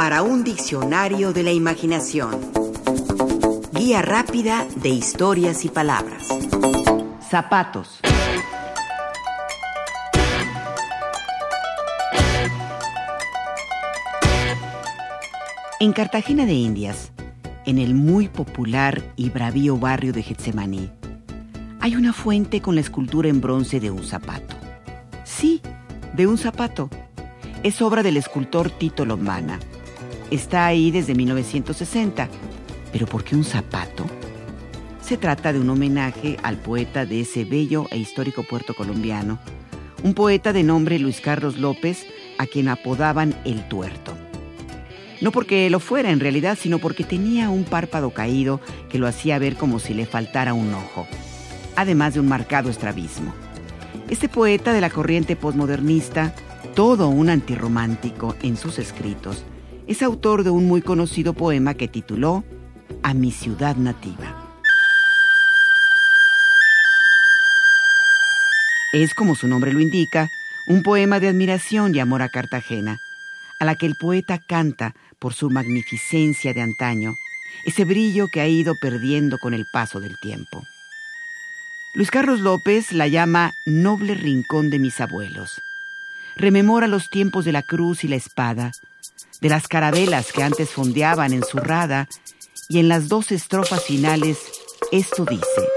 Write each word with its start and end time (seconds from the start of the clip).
para 0.00 0.22
un 0.22 0.44
diccionario 0.44 1.34
de 1.34 1.42
la 1.42 1.52
imaginación. 1.52 2.40
Guía 3.74 4.00
rápida 4.00 4.66
de 4.76 4.88
historias 4.88 5.66
y 5.66 5.68
palabras. 5.68 6.26
Zapatos. 7.28 8.00
En 15.80 15.92
Cartagena 15.92 16.46
de 16.46 16.54
Indias, 16.54 17.12
en 17.66 17.76
el 17.76 17.94
muy 17.94 18.28
popular 18.28 19.02
y 19.16 19.28
bravío 19.28 19.76
barrio 19.76 20.14
de 20.14 20.22
Getsemaní, 20.22 20.90
hay 21.78 21.94
una 21.94 22.14
fuente 22.14 22.62
con 22.62 22.74
la 22.74 22.80
escultura 22.80 23.28
en 23.28 23.42
bronce 23.42 23.80
de 23.80 23.90
un 23.90 24.02
zapato. 24.02 24.56
Sí, 25.24 25.60
de 26.14 26.26
un 26.26 26.38
zapato. 26.38 26.88
Es 27.62 27.82
obra 27.82 28.02
del 28.02 28.16
escultor 28.16 28.70
Tito 28.70 29.04
Lombana. 29.04 29.60
Está 30.30 30.66
ahí 30.66 30.92
desde 30.92 31.14
1960. 31.14 32.28
¿Pero 32.92 33.06
por 33.06 33.24
qué 33.24 33.34
un 33.34 33.44
zapato? 33.44 34.06
Se 35.00 35.16
trata 35.16 35.52
de 35.52 35.58
un 35.58 35.70
homenaje 35.70 36.36
al 36.42 36.56
poeta 36.56 37.04
de 37.04 37.22
ese 37.22 37.44
bello 37.44 37.86
e 37.90 37.98
histórico 37.98 38.44
puerto 38.44 38.74
colombiano, 38.74 39.40
un 40.04 40.14
poeta 40.14 40.52
de 40.52 40.62
nombre 40.62 41.00
Luis 41.00 41.20
Carlos 41.20 41.58
López, 41.58 42.06
a 42.38 42.46
quien 42.46 42.68
apodaban 42.68 43.34
El 43.44 43.66
Tuerto. 43.68 44.16
No 45.20 45.32
porque 45.32 45.68
lo 45.68 45.80
fuera 45.80 46.10
en 46.10 46.20
realidad, 46.20 46.56
sino 46.58 46.78
porque 46.78 47.04
tenía 47.04 47.50
un 47.50 47.64
párpado 47.64 48.10
caído 48.10 48.60
que 48.88 48.98
lo 48.98 49.08
hacía 49.08 49.38
ver 49.38 49.56
como 49.56 49.80
si 49.80 49.94
le 49.94 50.06
faltara 50.06 50.54
un 50.54 50.72
ojo, 50.72 51.08
además 51.76 52.14
de 52.14 52.20
un 52.20 52.28
marcado 52.28 52.70
estrabismo. 52.70 53.34
Este 54.08 54.28
poeta 54.28 54.72
de 54.72 54.80
la 54.80 54.90
corriente 54.90 55.34
posmodernista, 55.34 56.34
todo 56.74 57.08
un 57.08 57.30
antirromántico 57.30 58.36
en 58.42 58.56
sus 58.56 58.78
escritos, 58.78 59.44
es 59.90 60.04
autor 60.04 60.44
de 60.44 60.50
un 60.50 60.68
muy 60.68 60.82
conocido 60.82 61.34
poema 61.34 61.74
que 61.74 61.88
tituló 61.88 62.44
A 63.02 63.12
mi 63.12 63.32
ciudad 63.32 63.74
nativa. 63.74 64.54
Es, 68.92 69.14
como 69.14 69.34
su 69.34 69.48
nombre 69.48 69.72
lo 69.72 69.80
indica, 69.80 70.30
un 70.68 70.84
poema 70.84 71.18
de 71.18 71.26
admiración 71.26 71.92
y 71.92 71.98
amor 71.98 72.22
a 72.22 72.28
Cartagena, 72.28 73.00
a 73.58 73.64
la 73.64 73.74
que 73.74 73.86
el 73.86 73.96
poeta 73.96 74.38
canta 74.38 74.94
por 75.18 75.34
su 75.34 75.50
magnificencia 75.50 76.54
de 76.54 76.60
antaño, 76.60 77.14
ese 77.66 77.84
brillo 77.84 78.28
que 78.32 78.40
ha 78.40 78.46
ido 78.46 78.74
perdiendo 78.80 79.38
con 79.38 79.54
el 79.54 79.66
paso 79.72 79.98
del 79.98 80.20
tiempo. 80.20 80.62
Luis 81.94 82.12
Carlos 82.12 82.38
López 82.38 82.92
la 82.92 83.08
llama 83.08 83.50
Noble 83.66 84.14
Rincón 84.14 84.70
de 84.70 84.78
mis 84.78 85.00
abuelos. 85.00 85.60
Rememora 86.36 86.86
los 86.86 87.10
tiempos 87.10 87.44
de 87.44 87.50
la 87.50 87.64
cruz 87.64 88.04
y 88.04 88.08
la 88.08 88.14
espada, 88.14 88.70
de 89.40 89.48
las 89.48 89.68
carabelas 89.68 90.32
que 90.32 90.42
antes 90.42 90.70
fondeaban 90.70 91.32
en 91.32 91.44
su 91.44 91.58
rada, 91.58 92.08
y 92.68 92.78
en 92.78 92.88
las 92.88 93.08
dos 93.08 93.32
estrofas 93.32 93.82
finales 93.82 94.38
esto 94.92 95.24
dice. 95.24 95.68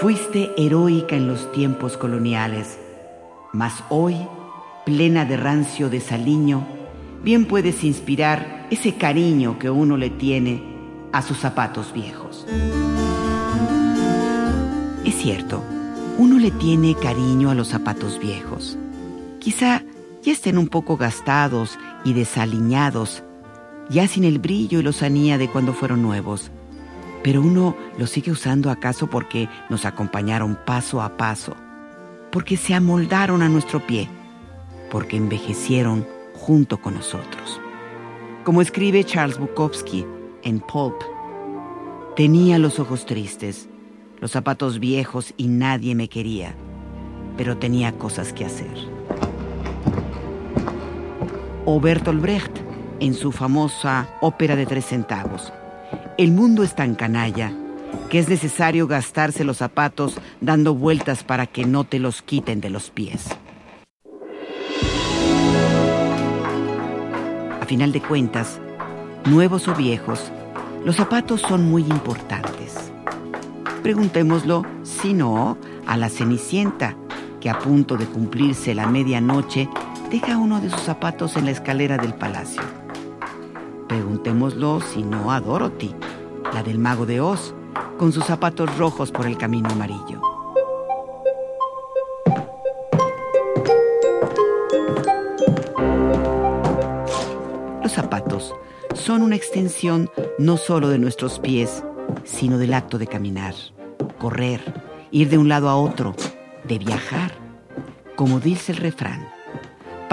Fuiste 0.00 0.50
heroica 0.56 1.16
en 1.16 1.26
los 1.26 1.50
tiempos 1.52 1.96
coloniales, 1.96 2.78
mas 3.52 3.82
hoy, 3.88 4.16
plena 4.84 5.24
de 5.24 5.36
rancio 5.36 5.88
desaliño, 5.88 6.66
bien 7.22 7.46
puedes 7.46 7.84
inspirar 7.84 8.66
ese 8.70 8.94
cariño 8.94 9.58
que 9.58 9.70
uno 9.70 9.96
le 9.96 10.10
tiene 10.10 10.62
a 11.12 11.22
sus 11.22 11.38
zapatos 11.38 11.92
viejos. 11.92 12.46
Es 15.04 15.14
cierto, 15.14 15.62
uno 16.18 16.38
le 16.38 16.50
tiene 16.50 16.94
cariño 16.94 17.50
a 17.50 17.54
los 17.54 17.68
zapatos 17.68 18.18
viejos. 18.18 18.76
Quizá 19.40 19.82
ya 20.24 20.32
estén 20.32 20.56
un 20.56 20.68
poco 20.68 20.96
gastados 20.96 21.78
y 22.04 22.14
desaliñados, 22.14 23.22
ya 23.90 24.08
sin 24.08 24.24
el 24.24 24.38
brillo 24.38 24.80
y 24.80 24.82
lozanía 24.82 25.36
de 25.36 25.48
cuando 25.48 25.74
fueron 25.74 26.00
nuevos. 26.02 26.50
Pero 27.22 27.42
uno 27.42 27.76
los 27.98 28.10
sigue 28.10 28.30
usando 28.30 28.70
acaso 28.70 29.08
porque 29.08 29.48
nos 29.68 29.84
acompañaron 29.84 30.58
paso 30.64 31.02
a 31.02 31.16
paso, 31.16 31.54
porque 32.32 32.56
se 32.56 32.74
amoldaron 32.74 33.42
a 33.42 33.48
nuestro 33.48 33.86
pie, 33.86 34.08
porque 34.90 35.16
envejecieron 35.16 36.06
junto 36.34 36.78
con 36.78 36.94
nosotros. 36.94 37.60
Como 38.44 38.62
escribe 38.62 39.04
Charles 39.04 39.38
Bukowski 39.38 40.06
en 40.42 40.60
Pulp, 40.60 41.02
tenía 42.16 42.58
los 42.58 42.78
ojos 42.78 43.04
tristes, 43.04 43.68
los 44.20 44.30
zapatos 44.30 44.80
viejos 44.80 45.34
y 45.36 45.48
nadie 45.48 45.94
me 45.94 46.08
quería, 46.08 46.54
pero 47.36 47.58
tenía 47.58 47.92
cosas 47.98 48.32
que 48.32 48.44
hacer. 48.44 49.03
O 51.66 51.80
Bertolt 51.80 52.24
en 53.00 53.14
su 53.14 53.32
famosa 53.32 54.08
ópera 54.20 54.54
de 54.54 54.66
tres 54.66 54.84
centavos. 54.84 55.52
El 56.18 56.32
mundo 56.32 56.62
es 56.62 56.74
tan 56.74 56.94
canalla 56.94 57.52
que 58.10 58.18
es 58.18 58.28
necesario 58.28 58.86
gastarse 58.86 59.44
los 59.44 59.56
zapatos 59.58 60.20
dando 60.40 60.74
vueltas 60.74 61.24
para 61.24 61.46
que 61.46 61.64
no 61.64 61.84
te 61.84 61.98
los 61.98 62.20
quiten 62.20 62.60
de 62.60 62.68
los 62.68 62.90
pies. 62.90 63.28
A 67.60 67.66
final 67.66 67.92
de 67.92 68.02
cuentas, 68.02 68.60
nuevos 69.24 69.66
o 69.66 69.74
viejos, 69.74 70.30
los 70.84 70.96
zapatos 70.96 71.40
son 71.40 71.70
muy 71.70 71.82
importantes. 71.82 72.92
Preguntémoslo, 73.82 74.64
si 74.82 75.14
no, 75.14 75.56
a 75.86 75.96
la 75.96 76.10
Cenicienta, 76.10 76.94
que 77.40 77.48
a 77.48 77.58
punto 77.58 77.96
de 77.96 78.06
cumplirse 78.06 78.74
la 78.74 78.86
medianoche 78.86 79.68
deja 80.10 80.36
uno 80.36 80.60
de 80.60 80.70
sus 80.70 80.80
zapatos 80.80 81.36
en 81.36 81.46
la 81.46 81.50
escalera 81.50 81.96
del 81.96 82.14
palacio. 82.14 82.62
Preguntémoslo, 83.88 84.80
si 84.80 85.02
no, 85.02 85.32
a 85.32 85.40
Dorothy, 85.40 85.94
la 86.52 86.62
del 86.62 86.78
mago 86.78 87.06
de 87.06 87.20
Oz, 87.20 87.54
con 87.98 88.12
sus 88.12 88.24
zapatos 88.24 88.76
rojos 88.78 89.10
por 89.10 89.26
el 89.26 89.36
camino 89.36 89.70
amarillo. 89.70 90.20
Los 97.82 97.92
zapatos 97.92 98.54
son 98.94 99.22
una 99.22 99.36
extensión 99.36 100.10
no 100.38 100.56
solo 100.56 100.88
de 100.88 100.98
nuestros 100.98 101.38
pies, 101.38 101.84
sino 102.24 102.58
del 102.58 102.74
acto 102.74 102.98
de 102.98 103.06
caminar, 103.06 103.54
correr, 104.18 104.60
ir 105.10 105.28
de 105.28 105.38
un 105.38 105.48
lado 105.48 105.68
a 105.68 105.76
otro, 105.76 106.14
de 106.64 106.78
viajar. 106.78 107.32
Como 108.16 108.40
dice 108.40 108.72
el 108.72 108.78
refrán, 108.78 109.33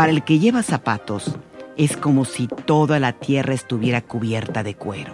para 0.01 0.13
el 0.13 0.23
que 0.23 0.39
lleva 0.39 0.63
zapatos 0.63 1.35
es 1.78 1.95
como 1.95 2.25
si 2.25 2.47
toda 2.47 3.00
la 3.00 3.13
tierra 3.13 3.53
estuviera 3.53 4.01
cubierta 4.01 4.63
de 4.63 4.73
cuero. 4.73 5.12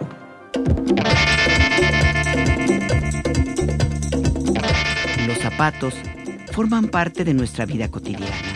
Los 5.26 5.36
zapatos 5.40 5.92
forman 6.52 6.88
parte 6.88 7.24
de 7.24 7.34
nuestra 7.34 7.66
vida 7.66 7.90
cotidiana, 7.90 8.54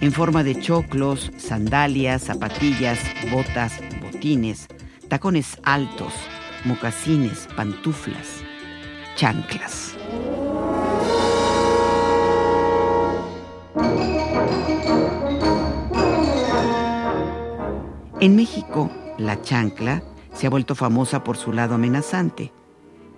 en 0.00 0.12
forma 0.12 0.44
de 0.44 0.60
choclos, 0.60 1.32
sandalias, 1.38 2.22
zapatillas, 2.22 3.00
botas, 3.32 3.80
botines, 4.00 4.68
tacones 5.08 5.58
altos, 5.64 6.12
mocasines, 6.66 7.48
pantuflas, 7.56 8.44
chanclas. 9.16 9.96
En 18.20 18.34
México, 18.34 18.90
la 19.16 19.40
chancla 19.42 20.02
se 20.32 20.48
ha 20.48 20.50
vuelto 20.50 20.74
famosa 20.74 21.22
por 21.22 21.36
su 21.36 21.52
lado 21.52 21.76
amenazante, 21.76 22.50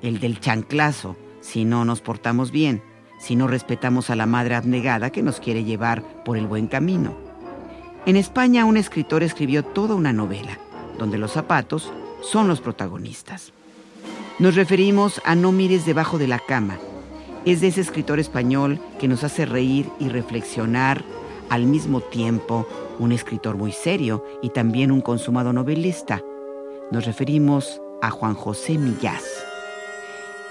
el 0.03 0.21
del 0.21 0.41
chanclazo, 0.41 1.17
si 1.41 1.65
no 1.65 1.87
nos 1.87 2.03
portamos 2.03 2.51
bien, 2.51 2.83
si 3.19 3.35
no 3.35 3.47
respetamos 3.47 4.11
a 4.11 4.17
la 4.17 4.27
madre 4.27 4.57
abnegada 4.57 5.09
que 5.09 5.23
nos 5.23 5.41
quiere 5.41 5.65
llevar 5.65 6.03
por 6.23 6.37
el 6.37 6.47
buen 6.47 6.67
camino. 6.67 7.15
En 8.05 8.17
España 8.17 8.67
un 8.67 8.77
escritor 8.77 9.23
escribió 9.23 9.63
toda 9.63 9.95
una 9.95 10.13
novela, 10.13 10.59
donde 10.99 11.17
los 11.17 11.33
zapatos 11.33 11.91
son 12.21 12.47
los 12.47 12.61
protagonistas. 12.61 13.55
Nos 14.39 14.55
referimos 14.55 15.23
a 15.25 15.35
No 15.35 15.51
mires 15.51 15.87
debajo 15.87 16.19
de 16.19 16.29
la 16.29 16.41
cama. 16.41 16.79
Es 17.47 17.63
de 17.63 17.69
ese 17.69 17.81
escritor 17.81 18.21
español 18.21 18.79
que 18.99 19.09
nos 19.09 19.25
hace 19.25 19.47
reír 19.47 19.89
y 19.99 20.11
reflexionar 20.11 21.03
al 21.49 21.65
mismo 21.65 22.03
tiempo, 22.03 22.67
un 23.01 23.13
escritor 23.13 23.57
muy 23.57 23.73
serio 23.73 24.25
y 24.43 24.51
también 24.51 24.93
un 24.93 25.01
consumado 25.01 25.53
novelista. 25.53 26.23
Nos 26.93 27.07
referimos 27.07 27.81
a 28.03 28.11
Juan 28.11 28.35
José 28.35 28.79
Millás. 28.79 29.25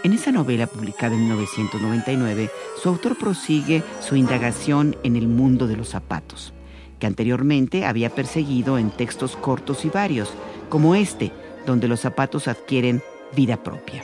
En 0.03 0.13
esa 0.13 0.31
novela 0.31 0.65
publicada 0.65 1.13
en 1.13 1.21
1999, 1.21 2.49
su 2.81 2.89
autor 2.89 3.17
prosigue 3.17 3.83
su 4.01 4.15
indagación 4.15 4.97
en 5.03 5.15
el 5.15 5.27
mundo 5.27 5.67
de 5.67 5.77
los 5.77 5.89
zapatos, 5.89 6.53
que 6.99 7.07
anteriormente 7.07 7.85
había 7.85 8.09
perseguido 8.09 8.77
en 8.77 8.91
textos 8.91 9.35
cortos 9.35 9.85
y 9.85 9.89
varios, 9.89 10.33
como 10.69 10.95
este, 10.95 11.31
donde 11.65 11.87
los 11.87 11.99
zapatos 11.99 12.47
adquieren 12.47 13.03
vida 13.35 13.61
propia. 13.61 14.01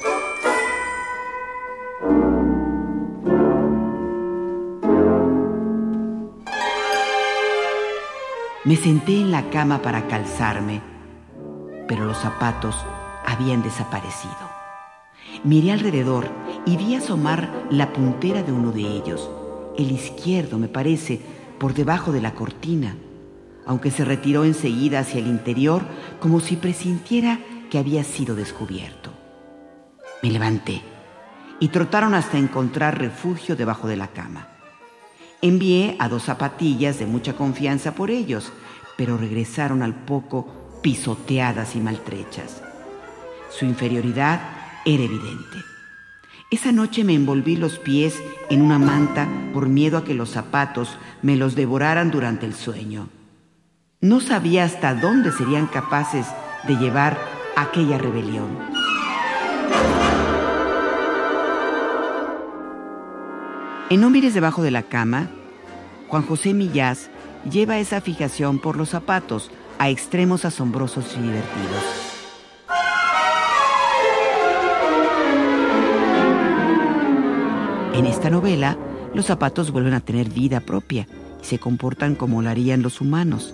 Me 8.66 8.76
senté 8.76 9.22
en 9.22 9.30
la 9.30 9.52
cama 9.52 9.84
para 9.84 10.08
calzarme, 10.08 10.82
pero 11.88 12.06
los 12.06 12.18
zapatos 12.18 12.76
habían 13.24 13.62
desaparecido. 13.62 14.34
Miré 15.44 15.72
alrededor 15.72 16.28
y 16.66 16.76
vi 16.76 16.96
asomar 16.96 17.68
la 17.70 17.94
puntera 17.94 18.42
de 18.42 18.52
uno 18.52 18.72
de 18.72 18.82
ellos, 18.82 19.30
el 19.78 19.92
izquierdo, 19.92 20.58
me 20.58 20.68
parece, 20.68 21.22
por 21.60 21.76
debajo 21.76 22.12
de 22.12 22.22
la 22.22 22.34
cortina, 22.34 22.96
aunque 23.68 23.92
se 23.92 24.04
retiró 24.04 24.46
enseguida 24.46 24.98
hacia 24.98 25.20
el 25.20 25.28
interior 25.28 25.84
como 26.20 26.40
si 26.40 26.56
presintiera 26.56 27.42
que 27.70 27.78
había 27.78 28.04
sido 28.04 28.36
descubierto. 28.36 29.12
Me 30.24 30.32
levanté 30.32 30.82
y 31.60 31.68
trotaron 31.68 32.16
hasta 32.16 32.40
encontrar 32.40 32.98
refugio 32.98 33.56
debajo 33.56 33.88
de 33.88 33.98
la 33.98 34.08
cama. 34.08 34.55
Envié 35.46 35.96
a 36.00 36.10
dos 36.10 36.24
zapatillas 36.24 36.98
de 36.98 37.06
mucha 37.06 37.34
confianza 37.34 37.94
por 37.94 38.10
ellos, 38.10 38.52
pero 38.98 39.16
regresaron 39.16 39.84
al 39.84 39.94
poco 39.94 40.80
pisoteadas 40.82 41.76
y 41.76 41.82
maltrechas. 41.82 42.64
Su 43.52 43.66
inferioridad 43.66 44.42
era 44.86 45.04
evidente. 45.04 45.58
Esa 46.50 46.72
noche 46.72 47.04
me 47.04 47.14
envolví 47.14 47.58
los 47.58 47.78
pies 47.78 48.24
en 48.50 48.64
una 48.64 48.80
manta 48.80 49.28
por 49.54 49.70
miedo 49.70 50.00
a 50.00 50.04
que 50.04 50.16
los 50.16 50.32
zapatos 50.32 50.98
me 51.22 51.36
los 51.36 51.54
devoraran 51.54 52.10
durante 52.10 52.48
el 52.48 52.56
sueño. 52.56 53.10
No 54.02 54.22
sabía 54.22 54.64
hasta 54.64 54.96
dónde 54.96 55.32
serían 55.32 55.68
capaces 55.68 56.26
de 56.68 56.76
llevar 56.78 57.20
aquella 57.56 58.00
rebelión. 58.00 58.48
En 63.92 64.02
No 64.02 64.10
mires 64.10 64.34
debajo 64.34 64.64
de 64.64 64.72
la 64.72 64.82
cama, 64.82 65.30
Juan 66.08 66.26
José 66.26 66.56
Millás 66.56 67.12
lleva 67.50 67.78
esa 67.78 68.02
fijación 68.02 68.58
por 68.58 68.78
los 68.78 68.90
zapatos 68.90 69.52
a 69.78 69.90
extremos 69.90 70.44
asombrosos 70.44 71.16
y 71.16 71.22
divertidos. 71.22 71.84
En 77.94 78.08
esta 78.08 78.32
novela, 78.32 78.76
los 79.14 79.28
zapatos 79.28 79.72
vuelven 79.72 79.94
a 79.94 80.00
tener 80.00 80.30
vida 80.30 80.62
propia 80.62 81.08
y 81.42 81.46
se 81.46 81.60
comportan 81.60 82.16
como 82.16 82.42
lo 82.42 82.50
harían 82.50 82.82
los 82.82 83.02
humanos. 83.02 83.54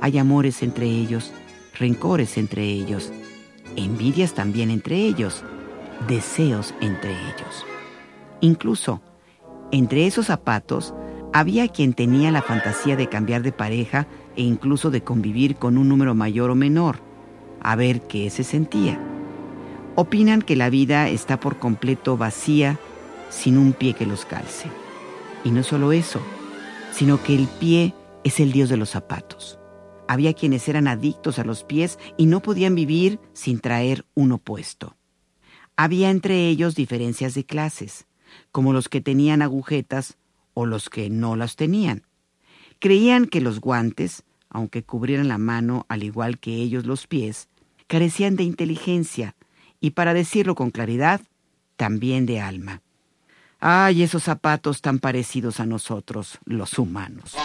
Hay 0.00 0.18
amores 0.18 0.62
entre 0.62 0.86
ellos, 0.86 1.32
rencores 1.76 2.38
entre 2.38 2.62
ellos, 2.62 3.12
envidias 3.74 4.34
también 4.34 4.70
entre 4.70 4.98
ellos, 4.98 5.42
deseos 6.06 6.74
entre 6.80 7.10
ellos. 7.10 7.66
Incluso, 8.40 9.02
entre 9.72 10.06
esos 10.06 10.26
zapatos, 10.26 10.94
había 11.32 11.66
quien 11.68 11.94
tenía 11.94 12.30
la 12.30 12.42
fantasía 12.42 12.94
de 12.94 13.08
cambiar 13.08 13.42
de 13.42 13.52
pareja 13.52 14.06
e 14.36 14.42
incluso 14.42 14.90
de 14.90 15.02
convivir 15.02 15.56
con 15.56 15.78
un 15.78 15.88
número 15.88 16.14
mayor 16.14 16.50
o 16.50 16.54
menor, 16.54 16.98
a 17.60 17.74
ver 17.74 18.02
qué 18.02 18.28
se 18.28 18.44
sentía. 18.44 19.00
Opinan 19.94 20.42
que 20.42 20.56
la 20.56 20.70
vida 20.70 21.08
está 21.08 21.40
por 21.40 21.58
completo 21.58 22.16
vacía 22.16 22.78
sin 23.30 23.56
un 23.56 23.72
pie 23.72 23.94
que 23.94 24.06
los 24.06 24.26
calce. 24.26 24.68
Y 25.42 25.50
no 25.50 25.62
solo 25.62 25.92
eso, 25.92 26.20
sino 26.92 27.22
que 27.22 27.34
el 27.34 27.48
pie 27.48 27.94
es 28.24 28.40
el 28.40 28.52
dios 28.52 28.68
de 28.68 28.76
los 28.76 28.90
zapatos. 28.90 29.58
Había 30.06 30.34
quienes 30.34 30.68
eran 30.68 30.86
adictos 30.86 31.38
a 31.38 31.44
los 31.44 31.64
pies 31.64 31.98
y 32.18 32.26
no 32.26 32.40
podían 32.40 32.74
vivir 32.74 33.18
sin 33.32 33.58
traer 33.60 34.04
uno 34.14 34.36
puesto. 34.36 34.96
Había 35.76 36.10
entre 36.10 36.48
ellos 36.48 36.74
diferencias 36.74 37.32
de 37.34 37.46
clases, 37.46 38.06
como 38.50 38.72
los 38.72 38.88
que 38.88 39.00
tenían 39.00 39.42
agujetas 39.42 40.16
o 40.54 40.66
los 40.66 40.88
que 40.90 41.10
no 41.10 41.36
las 41.36 41.56
tenían. 41.56 42.04
Creían 42.78 43.26
que 43.26 43.40
los 43.40 43.60
guantes, 43.60 44.24
aunque 44.50 44.82
cubrieran 44.82 45.28
la 45.28 45.38
mano 45.38 45.86
al 45.88 46.02
igual 46.02 46.38
que 46.38 46.54
ellos 46.54 46.84
los 46.86 47.06
pies, 47.06 47.48
carecían 47.86 48.36
de 48.36 48.44
inteligencia 48.44 49.34
y, 49.80 49.90
para 49.90 50.14
decirlo 50.14 50.54
con 50.54 50.70
claridad, 50.70 51.20
también 51.76 52.26
de 52.26 52.40
alma. 52.40 52.82
Ay, 53.60 54.02
esos 54.02 54.24
zapatos 54.24 54.80
tan 54.80 54.98
parecidos 54.98 55.60
a 55.60 55.66
nosotros, 55.66 56.38
los 56.44 56.78
humanos. 56.78 57.36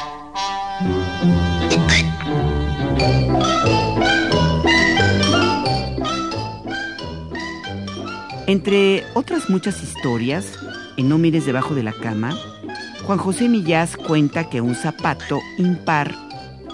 Entre 8.47 9.03
otras 9.13 9.49
muchas 9.49 9.83
historias, 9.83 10.57
en 10.97 11.09
No 11.09 11.17
mires 11.17 11.45
debajo 11.45 11.75
de 11.75 11.83
la 11.83 11.93
cama, 11.93 12.37
Juan 13.03 13.19
José 13.19 13.47
Millás 13.47 13.95
cuenta 13.95 14.49
que 14.49 14.59
un 14.59 14.75
zapato 14.75 15.39
impar 15.57 16.13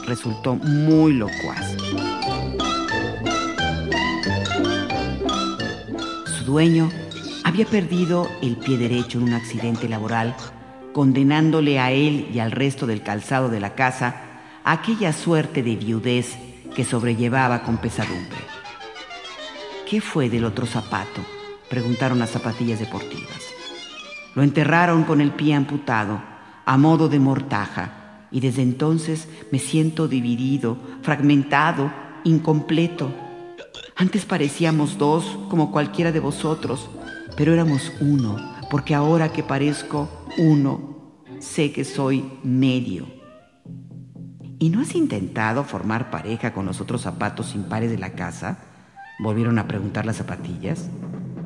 resultó 0.08 0.56
muy 0.56 1.14
locuaz. 1.14 1.76
Su 6.38 6.46
dueño 6.46 6.90
había 7.44 7.66
perdido 7.66 8.28
el 8.42 8.58
pie 8.58 8.78
derecho 8.78 9.20
en 9.20 9.26
un 9.26 9.34
accidente 9.34 9.88
laboral, 9.88 10.36
condenándole 10.94 11.80
a 11.80 11.92
él 11.92 12.30
y 12.34 12.40
al 12.40 12.52
resto 12.52 12.88
del 12.88 13.04
calzado 13.04 13.50
de 13.50 13.60
la 13.60 13.76
casa 13.76 14.16
a 14.64 14.72
aquella 14.72 15.14
suerte 15.14 15.62
de 15.62 15.76
viudez 15.76 16.36
que 16.76 16.86
sobrellevaba 16.86 17.64
con 17.64 17.78
pesadumbre. 17.78 18.40
¿Qué 19.88 20.02
fue 20.02 20.30
del 20.30 20.46
otro 20.46 20.66
zapato? 20.66 21.22
preguntaron 21.70 22.20
las 22.20 22.32
zapatillas 22.32 22.80
deportivas. 22.80 23.43
Lo 24.36 24.44
enterraron 24.44 25.04
con 25.04 25.22
el 25.22 25.32
pie 25.32 25.54
amputado, 25.54 26.22
a 26.66 26.78
modo 26.78 27.10
de 27.10 27.20
mortaja, 27.20 28.28
y 28.32 28.40
desde 28.40 28.64
entonces 28.64 29.28
me 29.52 29.60
siento 29.60 30.08
dividido, 30.08 30.78
fragmentado, 31.02 31.92
incompleto. 32.24 33.14
Antes 33.96 34.26
parecíamos 34.26 34.98
dos, 34.98 35.38
como 35.50 35.72
cualquiera 35.72 36.12
de 36.12 36.20
vosotros, 36.20 36.90
pero 37.38 37.54
éramos 37.54 37.92
uno, 38.00 38.38
porque 38.72 38.96
ahora 38.96 39.32
que 39.32 39.44
parezco 39.44 40.10
uno, 40.38 41.14
sé 41.40 41.72
que 41.72 41.86
soy 41.86 42.26
medio. 42.44 43.06
¿Y 44.58 44.70
no 44.70 44.82
has 44.82 44.96
intentado 44.96 45.64
formar 45.64 46.10
pareja 46.10 46.54
con 46.54 46.66
los 46.66 46.82
otros 46.82 47.02
zapatos 47.02 47.54
impares 47.54 47.92
de 47.92 47.98
la 47.98 48.14
casa? 48.14 48.60
Volvieron 49.20 49.60
a 49.60 49.68
preguntar 49.68 50.06
las 50.06 50.18
zapatillas. 50.18 50.90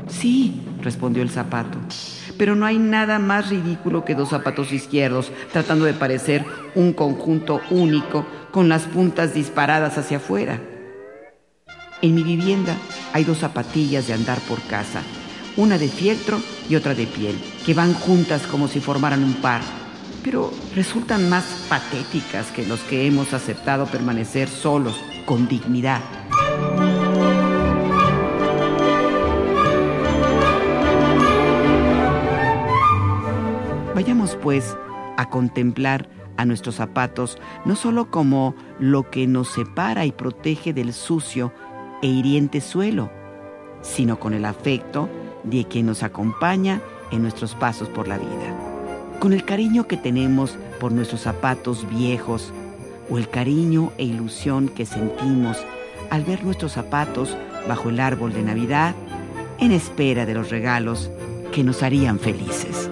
Sí, 0.07 0.61
respondió 0.81 1.21
el 1.21 1.29
zapato, 1.29 1.77
pero 2.37 2.55
no 2.55 2.65
hay 2.65 2.77
nada 2.77 3.19
más 3.19 3.49
ridículo 3.49 4.05
que 4.05 4.15
dos 4.15 4.29
zapatos 4.29 4.71
izquierdos 4.71 5.31
tratando 5.51 5.85
de 5.85 5.93
parecer 5.93 6.45
un 6.75 6.93
conjunto 6.93 7.61
único 7.69 8.25
con 8.51 8.69
las 8.69 8.83
puntas 8.83 9.33
disparadas 9.33 9.97
hacia 9.97 10.17
afuera. 10.17 10.61
En 12.01 12.15
mi 12.15 12.23
vivienda 12.23 12.75
hay 13.13 13.23
dos 13.23 13.39
zapatillas 13.39 14.07
de 14.07 14.13
andar 14.13 14.39
por 14.41 14.61
casa 14.63 15.01
una 15.57 15.79
de 15.79 15.89
fieltro 15.89 16.39
y 16.69 16.75
otra 16.75 16.93
de 16.93 17.07
piel, 17.07 17.35
que 17.65 17.73
van 17.73 17.93
juntas 17.93 18.43
como 18.43 18.67
si 18.67 18.79
formaran 18.79 19.23
un 19.23 19.33
par, 19.33 19.61
pero 20.23 20.53
resultan 20.75 21.29
más 21.29 21.43
patéticas 21.67 22.47
que 22.51 22.65
los 22.65 22.79
que 22.81 23.07
hemos 23.07 23.33
aceptado 23.33 23.87
permanecer 23.87 24.47
solos, 24.47 24.95
con 25.25 25.47
dignidad. 25.47 26.01
Vayamos 33.97 34.37
pues 34.43 34.77
a 35.17 35.27
contemplar 35.27 36.07
a 36.37 36.45
nuestros 36.45 36.75
zapatos 36.75 37.39
no 37.65 37.75
solo 37.75 38.11
como 38.11 38.53
lo 38.77 39.09
que 39.09 39.25
nos 39.25 39.47
separa 39.47 40.05
y 40.05 40.11
protege 40.11 40.71
del 40.71 40.93
sucio 40.93 41.51
e 42.03 42.07
hiriente 42.07 42.61
suelo, 42.61 43.09
sino 43.81 44.19
con 44.19 44.35
el 44.35 44.45
afecto 44.45 45.09
de 45.43 45.65
quien 45.65 45.87
nos 45.87 46.03
acompaña 46.03 46.79
en 47.09 47.23
nuestros 47.23 47.55
pasos 47.55 47.89
por 47.89 48.07
la 48.07 48.19
vida. 48.19 49.17
Con 49.19 49.33
el 49.33 49.43
cariño 49.43 49.87
que 49.87 49.97
tenemos 49.97 50.55
por 50.79 50.91
nuestros 50.91 51.21
zapatos 51.21 51.89
viejos 51.89 52.53
o 53.09 53.17
el 53.17 53.27
cariño 53.27 53.93
e 53.97 54.03
ilusión 54.03 54.69
que 54.69 54.85
sentimos 54.85 55.57
al 56.11 56.23
ver 56.23 56.43
nuestros 56.43 56.73
zapatos 56.73 57.35
bajo 57.67 57.89
el 57.89 57.99
árbol 57.99 58.31
de 58.31 58.43
Navidad 58.43 58.93
en 59.57 59.71
espera 59.71 60.27
de 60.27 60.35
los 60.35 60.51
regalos 60.51 61.09
que 61.51 61.63
nos 61.63 61.81
harían 61.81 62.19
felices. 62.19 62.91